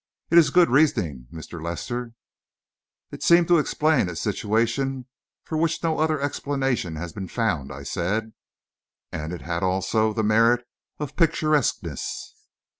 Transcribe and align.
"It 0.31 0.39
is 0.39 0.49
good 0.49 0.71
reasoning, 0.71 1.27
Mr. 1.31 1.63
Lester." 1.63 2.15
"It 3.11 3.21
seemed 3.21 3.47
to 3.49 3.59
explain 3.59 4.09
a 4.09 4.15
situation 4.15 5.05
for 5.43 5.59
which 5.59 5.83
no 5.83 5.99
other 5.99 6.19
explanation 6.19 6.95
has 6.95 7.13
been 7.13 7.27
found," 7.27 7.71
I 7.71 7.83
said. 7.83 8.33
"And 9.11 9.31
it 9.31 9.41
had 9.43 9.61
also 9.61 10.11
the 10.11 10.23
merit 10.23 10.65
of 10.97 11.15
picturesqueness." 11.15 12.33